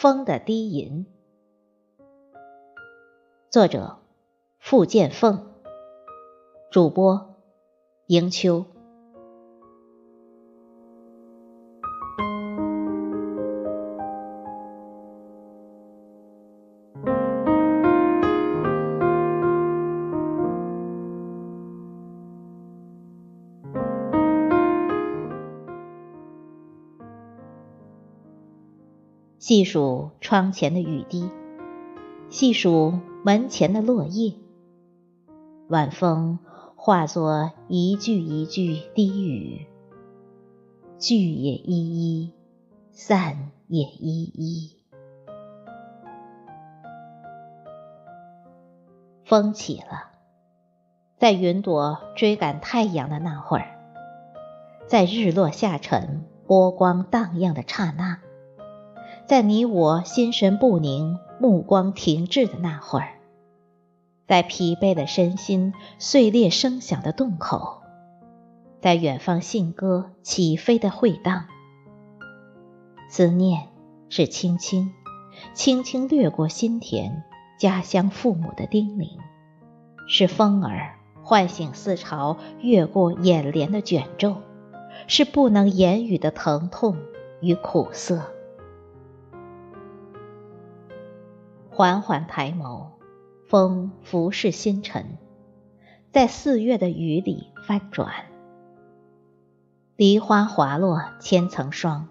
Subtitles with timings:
[0.00, 1.04] 风的低吟。
[3.50, 3.98] 作者：
[4.58, 5.52] 付建凤，
[6.70, 7.34] 主播：
[8.06, 8.64] 迎秋。
[29.50, 31.28] 细数窗前的雨滴，
[32.28, 34.34] 细数门前的落叶。
[35.68, 36.38] 晚风
[36.76, 39.66] 化作一句一句低语，
[41.00, 42.32] 聚也依依，
[42.92, 44.76] 散也依依。
[49.24, 50.12] 风起了，
[51.18, 53.66] 在云朵追赶太阳的那会儿，
[54.86, 58.20] 在日落下沉、波光荡漾的刹那。
[59.30, 63.12] 在你我心神不宁、目光停滞的那会儿，
[64.26, 67.80] 在疲惫的身心、碎裂声响的洞口，
[68.80, 71.44] 在远方信鸽起飞的会荡，
[73.08, 73.68] 思念
[74.08, 74.90] 是轻轻、
[75.54, 77.22] 轻轻掠过心田，
[77.56, 79.10] 家乡父母的叮咛，
[80.08, 84.38] 是风儿唤醒思潮，越过眼帘的卷皱，
[85.06, 86.96] 是不能言语的疼痛
[87.40, 88.24] 与苦涩。
[91.80, 92.88] 缓缓抬眸，
[93.48, 95.16] 风拂拭星辰，
[96.12, 98.26] 在四月的雨里翻转。
[99.96, 102.08] 梨花滑落千层霜，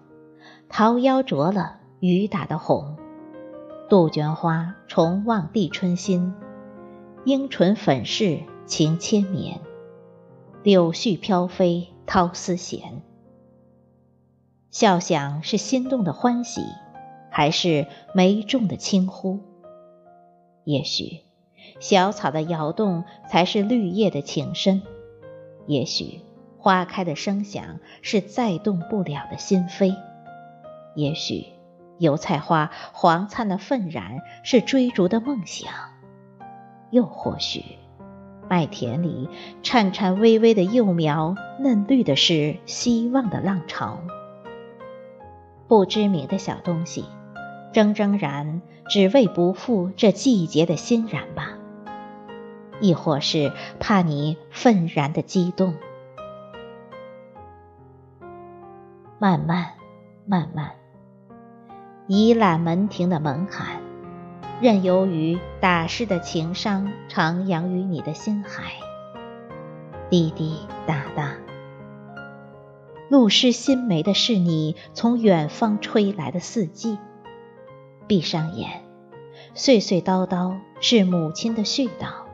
[0.68, 2.96] 桃夭着了雨打的红。
[3.88, 6.34] 杜鹃花重望帝春心，
[7.24, 9.60] 樱唇粉饰情千绵。
[10.64, 13.02] 柳絮飘飞涛丝弦。
[14.72, 16.60] 笑响是心动的欢喜，
[17.30, 19.38] 还是眉重的轻呼？
[20.64, 21.20] 也许，
[21.80, 24.82] 小草的摇动才是绿叶的情深；
[25.66, 26.20] 也许，
[26.58, 29.96] 花开的声响是再动不了的心扉；
[30.94, 31.46] 也许，
[31.98, 35.70] 油菜花黄灿的愤然是追逐的梦想；
[36.90, 37.64] 又或许，
[38.48, 39.28] 麦田里
[39.62, 43.98] 颤颤巍巍的幼苗嫩绿的是希望的浪潮。
[45.66, 47.04] 不知名的小东西。
[47.72, 51.54] 铮铮然，只为不负这季节的欣然吧；
[52.80, 55.74] 亦或是怕你愤然的激动。
[59.20, 59.74] 慢慢，
[60.26, 60.72] 慢慢，
[62.08, 63.80] 倚揽门庭的门槛，
[64.60, 68.72] 任由于打湿的情伤徜徉于你的心海。
[70.10, 70.58] 滴滴
[70.88, 71.34] 答答，
[73.08, 76.98] 露湿心眉的是你从远方吹来的四季。
[78.10, 78.82] 闭上眼，
[79.54, 82.24] 絮絮叨叨是母亲的絮叨，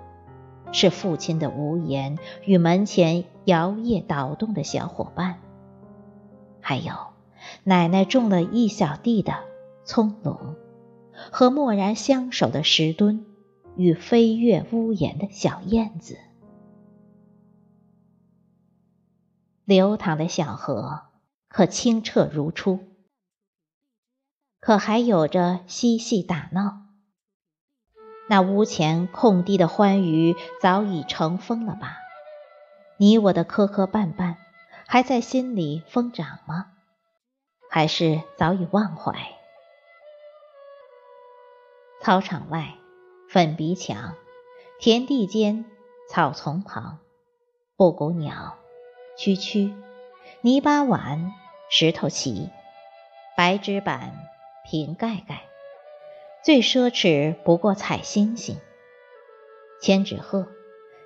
[0.72, 5.38] 是父亲的无言与门前摇曳倒动的小伙伴，
[6.62, 6.94] 还有
[7.62, 9.34] 奶奶种了一小地的
[9.84, 10.54] 葱茏，
[11.30, 13.26] 和默然相守的石墩
[13.76, 16.16] 与飞越屋檐的小燕子。
[19.66, 21.02] 流淌的小河
[21.50, 22.78] 可清澈如初。
[24.66, 26.78] 可还有着嬉戏打闹，
[28.28, 31.98] 那屋前空地的欢愉早已成风了吧？
[32.96, 34.34] 你我的磕磕绊绊，
[34.88, 36.72] 还在心里疯长吗？
[37.70, 39.14] 还是早已忘怀？
[42.02, 42.74] 操场外，
[43.28, 44.16] 粉鼻墙，
[44.80, 45.64] 田地间，
[46.08, 46.98] 草丛旁，
[47.76, 48.58] 布谷鸟，
[49.16, 49.72] 蛐蛐，
[50.40, 51.32] 泥巴碗，
[51.70, 52.50] 石头棋，
[53.36, 54.12] 白纸板。
[54.68, 55.44] 瓶盖盖，
[56.42, 58.56] 最奢侈不过采星星。
[59.80, 60.48] 千纸鹤，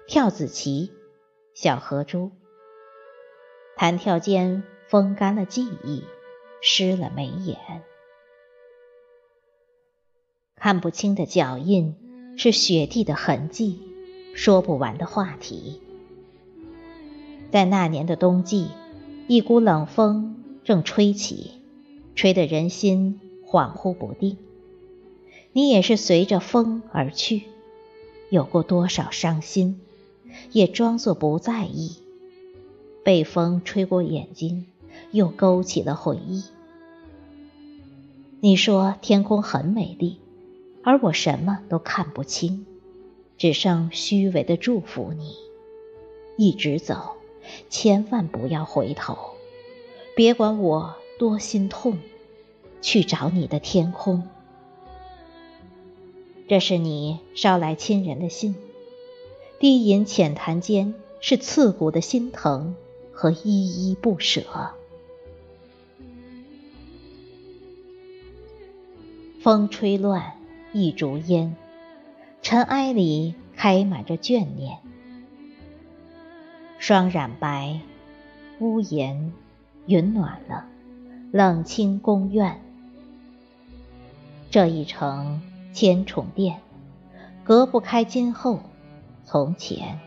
[0.07, 0.91] 跳子棋，
[1.53, 2.31] 小河珠。
[3.77, 6.05] 弹跳间风干了记忆，
[6.63, 7.59] 湿了眉眼。
[10.57, 13.83] 看不清的脚印，是雪地的痕迹，
[14.35, 15.83] 说不完的话题。
[17.51, 18.69] 在那年的冬季，
[19.29, 21.61] 一股冷风正吹起，
[22.15, 23.21] 吹得人心。
[23.51, 24.37] 恍惚不定，
[25.53, 27.43] 你也是随着风而去，
[28.29, 29.81] 有过多少伤心，
[30.53, 31.97] 也装作不在意。
[33.03, 34.67] 被风吹过眼睛，
[35.11, 36.45] 又勾起了回忆。
[38.39, 40.19] 你说天空很美丽，
[40.85, 42.65] 而我什么都看不清，
[43.37, 45.35] 只剩虚伪的祝福你，
[46.37, 47.17] 一直走，
[47.69, 49.17] 千万不要回头，
[50.15, 51.99] 别管我多心痛。
[52.81, 54.29] 去找你的天空。
[56.49, 58.57] 这是你捎来亲人的信，
[59.59, 62.75] 低吟浅谈间是刺骨的心疼
[63.13, 64.43] 和依依不舍。
[69.41, 70.35] 风吹乱
[70.73, 71.57] 一烛烟，
[72.43, 74.79] 尘埃里开满着眷念。
[76.79, 77.81] 霜染白
[78.59, 79.33] 屋檐，
[79.87, 80.67] 云暖了
[81.31, 82.61] 冷清宫院。
[84.51, 85.41] 这一程。
[85.73, 86.61] 千重殿，
[87.45, 88.59] 隔不开今后
[89.23, 90.01] 从前。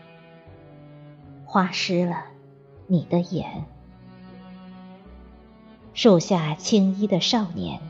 [1.46, 2.24] 花湿了
[2.86, 3.64] 你的眼，
[5.94, 7.80] 树下青衣的少年，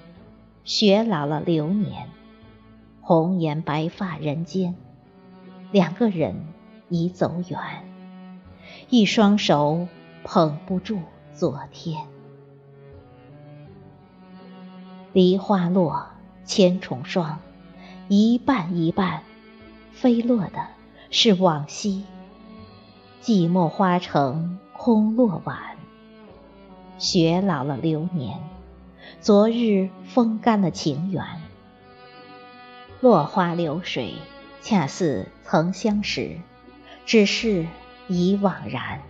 [0.63, 2.09] 雪老了流年。
[3.01, 4.77] 红颜白发人间，
[5.73, 6.47] 两个人
[6.89, 7.59] 已走远，
[8.89, 9.89] 一双手
[10.23, 11.01] 捧不住
[11.33, 12.07] 昨天。
[15.13, 16.07] 梨花落，
[16.45, 17.41] 千重霜。
[18.09, 19.23] 一瓣一瓣
[19.93, 20.67] 飞落的
[21.11, 22.05] 是往昔，
[23.23, 25.77] 寂寞花城空落晚，
[26.99, 28.39] 雪老了流年，
[29.21, 31.25] 昨日风干了情缘，
[33.01, 34.15] 落花流水，
[34.61, 36.37] 恰似曾相识，
[37.07, 37.67] 只是
[38.07, 39.01] 已惘然。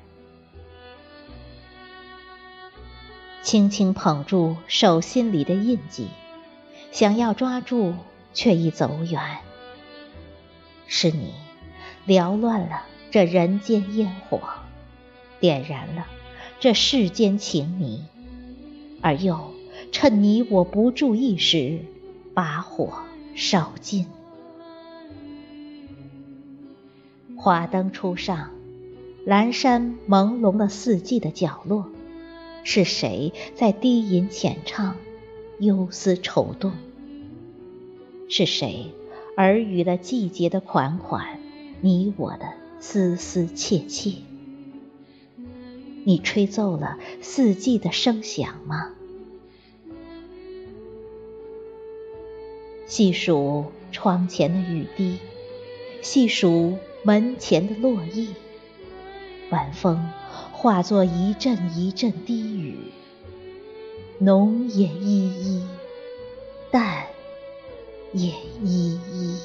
[3.42, 6.08] 轻轻捧住手心里的印记，
[6.94, 7.94] 想要抓住。
[8.36, 9.20] 却已走远，
[10.88, 11.34] 是你
[12.04, 12.82] 缭乱了
[13.12, 14.40] 这人间烟火，
[15.38, 16.08] 点燃了
[16.58, 18.02] 这世间情迷，
[19.00, 19.54] 而又
[19.92, 21.78] 趁你我不注意时，
[22.34, 22.92] 把火
[23.36, 24.08] 烧尽。
[27.36, 28.50] 华灯初上，
[29.24, 31.86] 阑珊朦胧了四季的角落，
[32.64, 34.96] 是谁在低吟浅唱，
[35.60, 36.72] 忧思愁动？
[38.28, 38.92] 是谁
[39.36, 41.38] 耳语了季节的款款，
[41.80, 44.16] 你我的丝丝切切？
[46.04, 48.90] 你吹奏了四季的声响吗？
[52.86, 55.18] 细数窗前的雨滴，
[56.02, 58.28] 细数门前的落叶，
[59.50, 60.10] 晚风
[60.52, 62.76] 化作一阵一阵低语，
[64.24, 65.62] 浓也依依，
[66.70, 67.14] 淡。
[68.14, 68.32] 也
[68.62, 69.40] 依依。